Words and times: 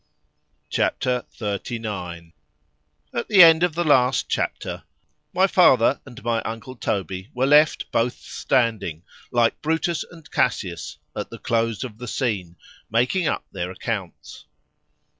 C 0.71 0.81
H 0.81 0.87
A 0.87 0.91
P. 1.31 1.45
XXXIX 1.77 2.33
AT 3.13 3.27
the 3.27 3.43
end 3.43 3.61
of 3.61 3.75
the 3.75 3.83
last 3.83 4.27
chapter, 4.27 4.83
my 5.31 5.45
father 5.45 6.01
and 6.07 6.23
my 6.23 6.41
uncle 6.41 6.75
Toby 6.75 7.29
were 7.35 7.45
left 7.45 7.91
both 7.91 8.15
standing, 8.15 9.03
like 9.31 9.61
Brutus 9.61 10.03
and 10.03 10.31
Cassius, 10.31 10.97
at 11.15 11.29
the 11.29 11.37
close 11.37 11.83
of 11.83 11.99
the 11.99 12.07
scene, 12.07 12.55
making 12.89 13.27
up 13.27 13.45
their 13.51 13.69
accounts. 13.69 14.45